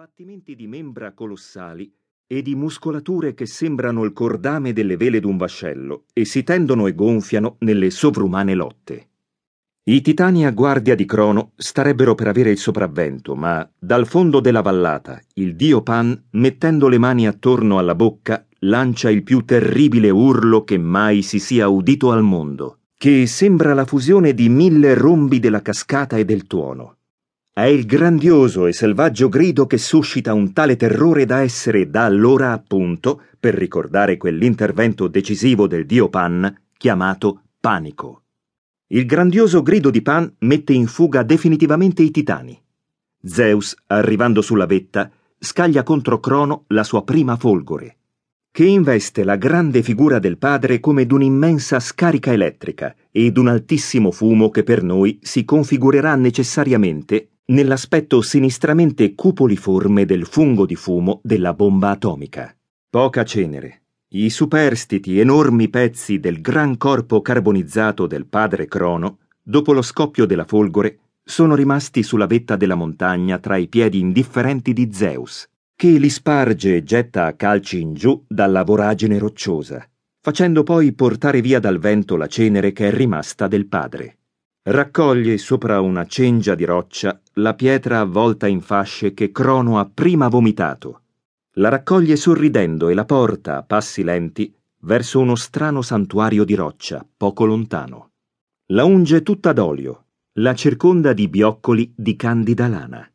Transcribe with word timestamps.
sbattimenti 0.00 0.56
di 0.56 0.66
membra 0.66 1.12
colossali 1.12 1.92
e 2.26 2.40
di 2.40 2.54
muscolature 2.54 3.34
che 3.34 3.44
sembrano 3.44 4.02
il 4.04 4.14
cordame 4.14 4.72
delle 4.72 4.96
vele 4.96 5.20
d'un 5.20 5.36
vascello 5.36 6.04
e 6.14 6.24
si 6.24 6.42
tendono 6.42 6.86
e 6.86 6.94
gonfiano 6.94 7.56
nelle 7.58 7.90
sovrumane 7.90 8.54
lotte. 8.54 9.08
I 9.90 10.00
titani 10.00 10.46
a 10.46 10.52
guardia 10.52 10.94
di 10.94 11.04
Crono 11.04 11.52
starebbero 11.54 12.14
per 12.14 12.28
avere 12.28 12.48
il 12.48 12.56
sopravvento, 12.56 13.34
ma 13.34 13.70
dal 13.78 14.06
fondo 14.06 14.40
della 14.40 14.62
vallata 14.62 15.20
il 15.34 15.54
dio 15.54 15.82
Pan, 15.82 16.18
mettendo 16.30 16.88
le 16.88 16.96
mani 16.96 17.26
attorno 17.26 17.76
alla 17.76 17.94
bocca, 17.94 18.46
lancia 18.60 19.10
il 19.10 19.22
più 19.22 19.44
terribile 19.44 20.08
urlo 20.08 20.64
che 20.64 20.78
mai 20.78 21.20
si 21.20 21.38
sia 21.38 21.68
udito 21.68 22.10
al 22.10 22.22
mondo, 22.22 22.78
che 22.96 23.26
sembra 23.26 23.74
la 23.74 23.84
fusione 23.84 24.32
di 24.32 24.48
mille 24.48 24.94
rombi 24.94 25.40
della 25.40 25.60
cascata 25.60 26.16
e 26.16 26.24
del 26.24 26.46
tuono. 26.46 26.99
È 27.60 27.66
il 27.66 27.84
grandioso 27.84 28.64
e 28.64 28.72
selvaggio 28.72 29.28
grido 29.28 29.66
che 29.66 29.76
suscita 29.76 30.32
un 30.32 30.54
tale 30.54 30.76
terrore 30.76 31.26
da 31.26 31.42
essere 31.42 31.90
da 31.90 32.06
allora 32.06 32.52
appunto, 32.52 33.20
per 33.38 33.52
ricordare 33.54 34.16
quell'intervento 34.16 35.08
decisivo 35.08 35.66
del 35.66 35.84
dio 35.84 36.08
Pan, 36.08 36.58
chiamato 36.78 37.42
panico. 37.60 38.22
Il 38.86 39.04
grandioso 39.04 39.60
grido 39.60 39.90
di 39.90 40.00
Pan 40.00 40.34
mette 40.38 40.72
in 40.72 40.86
fuga 40.86 41.22
definitivamente 41.22 42.02
i 42.02 42.10
titani. 42.10 42.58
Zeus, 43.22 43.76
arrivando 43.88 44.40
sulla 44.40 44.64
vetta, 44.64 45.10
scaglia 45.38 45.82
contro 45.82 46.18
Crono 46.18 46.64
la 46.68 46.82
sua 46.82 47.04
prima 47.04 47.36
folgore, 47.36 47.98
che 48.50 48.64
investe 48.64 49.22
la 49.22 49.36
grande 49.36 49.82
figura 49.82 50.18
del 50.18 50.38
padre 50.38 50.80
come 50.80 51.04
d'un'immensa 51.04 51.78
scarica 51.78 52.32
elettrica 52.32 52.94
e 53.10 53.30
d'un 53.30 53.48
altissimo 53.48 54.12
fumo 54.12 54.48
che 54.48 54.62
per 54.62 54.82
noi 54.82 55.18
si 55.20 55.44
configurerà 55.44 56.14
necessariamente 56.14 57.26
nell'aspetto 57.50 58.22
sinistramente 58.22 59.14
cupoliforme 59.14 60.04
del 60.04 60.24
fungo 60.24 60.66
di 60.66 60.76
fumo 60.76 61.20
della 61.22 61.52
bomba 61.52 61.90
atomica. 61.90 62.54
Poca 62.88 63.24
cenere. 63.24 63.82
I 64.12 64.30
superstiti 64.30 65.20
enormi 65.20 65.68
pezzi 65.68 66.18
del 66.18 66.40
gran 66.40 66.76
corpo 66.76 67.20
carbonizzato 67.20 68.06
del 68.06 68.26
padre 68.26 68.66
Crono, 68.66 69.18
dopo 69.42 69.72
lo 69.72 69.82
scoppio 69.82 70.26
della 70.26 70.44
folgore, 70.44 70.98
sono 71.22 71.54
rimasti 71.54 72.02
sulla 72.02 72.26
vetta 72.26 72.56
della 72.56 72.74
montagna 72.74 73.38
tra 73.38 73.56
i 73.56 73.68
piedi 73.68 74.00
indifferenti 74.00 74.72
di 74.72 74.90
Zeus, 74.92 75.48
che 75.76 75.88
li 75.90 76.08
sparge 76.08 76.76
e 76.76 76.82
getta 76.82 77.26
a 77.26 77.34
calci 77.34 77.80
in 77.80 77.94
giù 77.94 78.24
dalla 78.26 78.64
voragine 78.64 79.18
rocciosa, 79.18 79.88
facendo 80.20 80.62
poi 80.62 80.92
portare 80.92 81.40
via 81.40 81.60
dal 81.60 81.78
vento 81.78 82.16
la 82.16 82.26
cenere 82.26 82.72
che 82.72 82.88
è 82.88 82.92
rimasta 82.92 83.46
del 83.46 83.66
padre. 83.66 84.19
Raccoglie 84.62 85.38
sopra 85.38 85.80
una 85.80 86.04
cengia 86.04 86.54
di 86.54 86.66
roccia 86.66 87.18
la 87.34 87.54
pietra 87.54 88.00
avvolta 88.00 88.46
in 88.46 88.60
fasce 88.60 89.14
che 89.14 89.32
Crono 89.32 89.78
ha 89.78 89.88
prima 89.88 90.28
vomitato. 90.28 91.04
La 91.54 91.70
raccoglie 91.70 92.14
sorridendo 92.14 92.90
e 92.90 92.94
la 92.94 93.06
porta 93.06 93.56
a 93.56 93.62
passi 93.62 94.02
lenti 94.02 94.54
verso 94.80 95.18
uno 95.18 95.34
strano 95.34 95.80
santuario 95.80 96.44
di 96.44 96.54
roccia, 96.54 97.06
poco 97.16 97.46
lontano. 97.46 98.10
La 98.72 98.84
unge 98.84 99.22
tutta 99.22 99.54
d'olio, 99.54 100.04
la 100.34 100.54
circonda 100.54 101.14
di 101.14 101.28
bioccoli 101.28 101.94
di 101.96 102.14
candida 102.14 102.68
lana. 102.68 103.10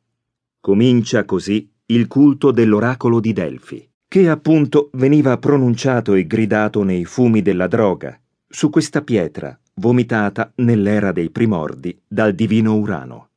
Comincia 0.60 1.26
così 1.26 1.72
il 1.86 2.08
culto 2.08 2.50
dell'oracolo 2.50 3.20
di 3.20 3.34
Delfi, 3.34 3.88
che 4.08 4.30
appunto 4.30 4.90
veniva 4.94 5.38
pronunciato 5.38 6.16
e 6.16 6.26
gridato 6.26 6.82
nei 6.82 7.06
fumi 7.06 7.44
della 7.44 7.68
droga, 7.68 8.20
su 8.48 8.72
questa 8.72 9.04
pietra 9.04 9.56
vomitata 9.78 10.54
nell'era 10.58 11.12
dei 11.12 11.30
primordi 11.30 12.02
dal 12.08 12.34
divino 12.34 12.76
Urano. 12.78 13.30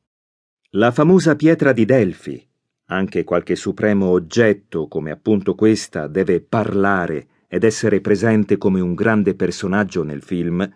La 0.71 0.91
famosa 0.91 1.35
pietra 1.35 1.73
di 1.73 1.83
Delfi, 1.83 2.47
anche 2.85 3.25
qualche 3.25 3.57
supremo 3.57 4.07
oggetto 4.07 4.87
come 4.87 5.11
appunto 5.11 5.53
questa 5.53 6.07
deve 6.07 6.39
parlare 6.39 7.27
ed 7.47 7.65
essere 7.65 7.99
presente 7.99 8.57
come 8.57 8.79
un 8.79 8.93
grande 8.93 9.35
personaggio 9.35 10.03
nel 10.03 10.21
film, 10.21 10.67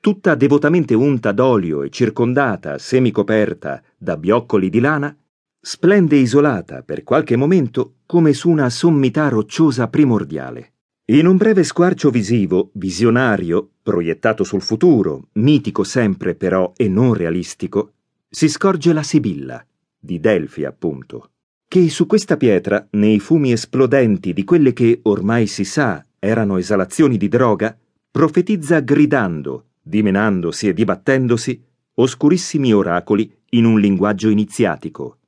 tutta 0.00 0.34
devotamente 0.34 0.94
unta 0.94 1.30
d'olio 1.30 1.82
e 1.82 1.90
circondata, 1.90 2.76
semicoperta 2.78 3.80
da 3.96 4.16
bioccoli 4.16 4.70
di 4.70 4.80
lana, 4.80 5.16
splende 5.60 6.16
isolata 6.16 6.82
per 6.82 7.04
qualche 7.04 7.36
momento 7.36 7.98
come 8.06 8.32
su 8.32 8.50
una 8.50 8.68
sommità 8.70 9.28
rocciosa 9.28 9.86
primordiale. 9.86 10.72
In 11.06 11.26
un 11.26 11.36
breve 11.36 11.64
squarcio 11.64 12.10
visivo, 12.10 12.70
visionario, 12.74 13.70
proiettato 13.82 14.44
sul 14.44 14.62
futuro, 14.62 15.30
mitico 15.32 15.82
sempre 15.82 16.36
però 16.36 16.72
e 16.76 16.88
non 16.88 17.12
realistico, 17.12 17.94
si 18.28 18.48
scorge 18.48 18.92
la 18.92 19.02
Sibilla, 19.02 19.66
di 19.98 20.20
Delfi 20.20 20.64
appunto, 20.64 21.30
che 21.66 21.90
su 21.90 22.06
questa 22.06 22.36
pietra, 22.36 22.86
nei 22.90 23.18
fumi 23.18 23.50
esplodenti 23.50 24.32
di 24.32 24.44
quelle 24.44 24.72
che 24.72 25.00
ormai 25.02 25.48
si 25.48 25.64
sa 25.64 26.06
erano 26.20 26.56
esalazioni 26.56 27.16
di 27.16 27.26
droga, 27.26 27.76
profetizza 28.08 28.78
gridando, 28.78 29.70
dimenandosi 29.82 30.68
e 30.68 30.72
dibattendosi, 30.72 31.64
oscurissimi 31.94 32.72
oracoli 32.72 33.28
in 33.50 33.64
un 33.64 33.80
linguaggio 33.80 34.28
iniziatico, 34.28 35.18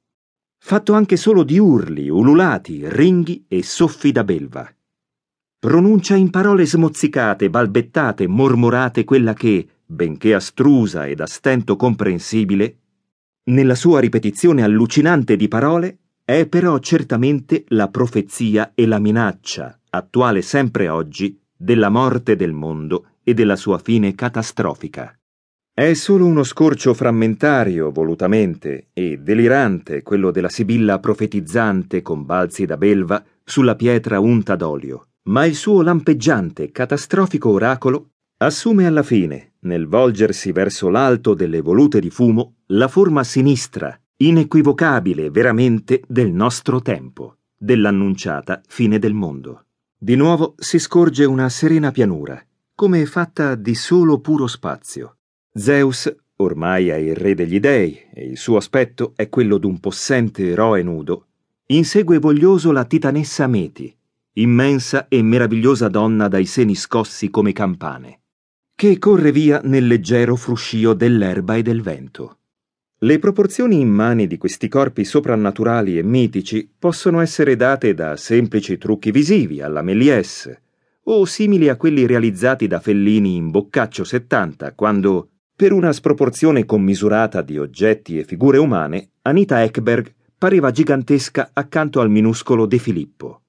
fatto 0.57 0.93
anche 0.93 1.17
solo 1.17 1.43
di 1.43 1.59
urli, 1.59 2.09
ululati, 2.09 2.89
ringhi 2.89 3.45
e 3.49 3.65
soffi 3.65 4.13
da 4.13 4.23
belva 4.23 4.73
pronuncia 5.65 6.15
in 6.15 6.29
parole 6.29 6.67
smozzicate, 6.67 7.49
balbettate, 7.49 8.27
mormorate 8.27 9.05
quella 9.05 9.33
che, 9.33 9.67
benché 9.87 10.35
astrusa 10.35 11.07
ed 11.07 11.21
a 11.21 11.27
stento 11.27 11.77
comprensibile, 11.77 12.77
nella 13.45 13.75
sua 13.75 13.99
ripetizione 13.99 14.63
allucinante 14.63 15.37
di 15.37 15.49
parole, 15.49 16.01
è 16.23 16.45
però 16.49 16.79
certamente 16.81 17.65
la 17.69 17.89
profezia 17.89 18.73
e 18.75 18.85
la 18.85 18.99
minaccia, 18.99 19.81
attuale 19.89 20.43
sempre 20.43 20.91
oggi, 20.91 21.41
della 21.57 21.89
morte 21.89 22.37
del 22.37 22.53
mondo 22.53 23.07
e 23.23 23.33
della 23.33 23.57
sua 23.57 23.79
fine 23.79 24.15
catastrofica. 24.15 25.19
È 25.73 25.95
solo 25.95 26.27
uno 26.27 26.43
scorcio 26.43 26.93
frammentario, 26.93 27.91
volutamente, 27.91 28.89
e 28.93 29.17
delirante 29.17 30.03
quello 30.03 30.31
della 30.31 30.51
sibilla 30.51 30.99
profetizzante 30.99 32.03
con 32.03 32.27
balzi 32.27 32.67
da 32.67 32.77
belva 32.77 33.25
sulla 33.43 33.75
pietra 33.77 34.21
unta 34.21 34.57
d'olio 34.57 35.07
ma 35.25 35.47
il 35.47 35.55
suo 35.55 35.83
lampeggiante, 35.83 36.71
catastrofico 36.71 37.51
oracolo 37.51 38.11
assume 38.39 38.87
alla 38.87 39.03
fine, 39.03 39.55
nel 39.61 39.87
volgersi 39.87 40.53
verso 40.53 40.89
l'alto 40.89 41.35
delle 41.35 41.61
volute 41.61 42.01
di 42.01 42.11
fumo, 42.11 42.57
la 42.67 42.89
forma 42.89 43.25
sinistra, 43.25 43.99
inequivocabile 44.17 45.31
veramente 45.31 46.03
del 46.07 46.31
nostro 46.31 46.83
tempo, 46.83 47.39
dell'annunciata 47.57 48.61
fine 48.67 48.99
del 48.99 49.15
mondo. 49.15 49.67
Di 49.97 50.17
nuovo 50.17 50.55
si 50.59 50.79
scorge 50.79 51.25
una 51.25 51.49
serena 51.49 51.91
pianura, 51.91 52.45
come 52.75 53.07
fatta 53.07 53.55
di 53.55 53.75
solo 53.75 54.19
puro 54.21 54.47
spazio. 54.47 55.17
Zeus 55.55 56.15
ormai 56.37 56.89
è 56.89 56.97
il 56.97 57.15
re 57.15 57.35
degli 57.35 57.61
dei 57.61 57.99
e 58.13 58.27
il 58.27 58.37
suo 58.37 58.57
aspetto 58.57 59.13
è 59.17 59.29
quello 59.29 59.57
d'un 59.57 59.81
possente 59.81 60.51
eroe 60.51 60.83
nudo, 60.83 61.29
insegue 61.67 62.19
voglioso 62.19 62.73
la 62.73 62.85
titanessa 62.85 63.47
Meti, 63.47 63.97
immensa 64.35 65.07
e 65.09 65.23
meravigliosa 65.23 65.89
donna 65.89 66.27
dai 66.27 66.45
seni 66.45 66.75
scossi 66.75 67.31
come 67.31 67.53
campane, 67.53 68.23
che 68.75 68.99
corre 68.99 69.31
via 69.31 69.61
nel 69.63 69.87
leggero 69.87 70.35
fruscio 70.35 70.93
dell'erba 70.93 71.55
e 71.55 71.63
del 71.63 71.83
vento. 71.83 72.39
Le 72.99 73.19
proporzioni 73.19 73.79
immani 73.79 74.27
di 74.27 74.37
questi 74.37 74.67
corpi 74.67 75.05
soprannaturali 75.05 75.99
e 75.99 76.03
mitici 76.03 76.69
possono 76.77 77.21
essere 77.21 77.55
date 77.55 77.95
da 77.95 78.17
semplici 78.17 78.77
trucchi 78.77 79.11
visivi 79.11 79.61
alla 79.61 79.83
Méliès 79.83 80.53
o 81.05 81.25
simili 81.27 81.69
a 81.69 81.77
quelli 81.77 82.07
realizzati 82.07 82.67
da 82.67 82.81
Fellini 82.81 83.37
in 83.37 83.51
Boccaccio 83.51 84.05
70 84.05 84.73
quando, 84.73 85.29
per 85.55 85.73
una 85.73 85.93
sproporzione 85.93 86.65
commisurata 86.65 87.43
di 87.43 87.59
oggetti 87.59 88.19
e 88.19 88.25
figure 88.25 88.59
umane, 88.59 89.11
Anita 89.23 89.63
Ekberg 89.63 90.13
pareva 90.37 90.71
gigantesca 90.71 91.51
accanto 91.53 92.01
al 92.01 92.11
minuscolo 92.11 92.67
De 92.67 92.79
Filippo. 92.79 93.44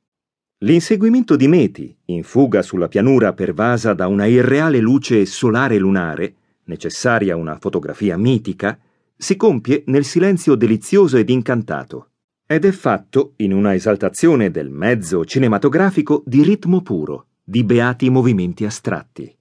L'inseguimento 0.59 1.35
di 1.35 1.49
Meti, 1.49 1.93
in 2.05 2.23
fuga 2.23 2.61
sulla 2.61 2.87
pianura 2.87 3.33
pervasa 3.33 3.93
da 3.93 4.07
una 4.07 4.25
irreale 4.25 4.79
luce 4.79 5.25
solare 5.25 5.77
lunare, 5.77 6.35
necessaria 6.65 7.33
a 7.33 7.37
una 7.37 7.57
fotografia 7.57 8.17
mitica, 8.17 8.79
si 9.17 9.35
compie 9.35 9.83
nel 9.87 10.05
silenzio 10.05 10.55
delizioso 10.55 11.17
ed 11.17 11.29
incantato, 11.29 12.11
ed 12.45 12.63
è 12.63 12.71
fatto 12.71 13.33
in 13.37 13.51
una 13.51 13.73
esaltazione 13.73 14.49
del 14.49 14.69
mezzo 14.69 15.25
cinematografico 15.25 16.23
di 16.25 16.41
ritmo 16.41 16.81
puro, 16.81 17.27
di 17.43 17.65
beati 17.65 18.09
movimenti 18.09 18.63
astratti. 18.63 19.35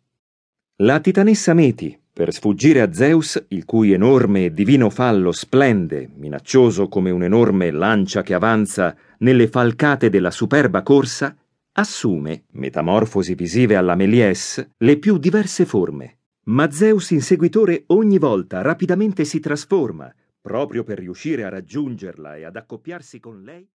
La 0.78 0.98
titanessa 0.98 1.54
Meti, 1.54 1.96
per 2.14 2.32
sfuggire 2.32 2.80
a 2.80 2.92
Zeus, 2.92 3.44
il 3.48 3.64
cui 3.64 3.90
enorme 3.90 4.44
e 4.44 4.54
divino 4.54 4.88
fallo 4.88 5.32
splende, 5.32 6.08
minaccioso 6.14 6.86
come 6.86 7.10
un'enorme 7.10 7.72
lancia 7.72 8.22
che 8.22 8.34
avanza 8.34 8.94
nelle 9.18 9.48
falcate 9.48 10.10
della 10.10 10.30
superba 10.30 10.84
corsa, 10.84 11.36
assume, 11.72 12.44
metamorfosi 12.52 13.34
visive 13.34 13.74
alla 13.74 13.96
Méliès, 13.96 14.64
le 14.76 14.98
più 14.98 15.18
diverse 15.18 15.64
forme. 15.64 16.18
Ma 16.44 16.70
Zeus 16.70 17.10
inseguitore 17.10 17.82
ogni 17.88 18.18
volta 18.18 18.62
rapidamente 18.62 19.24
si 19.24 19.40
trasforma, 19.40 20.14
proprio 20.40 20.84
per 20.84 21.00
riuscire 21.00 21.42
a 21.42 21.48
raggiungerla 21.48 22.36
e 22.36 22.44
ad 22.44 22.54
accoppiarsi 22.54 23.18
con 23.18 23.42
lei. 23.42 23.68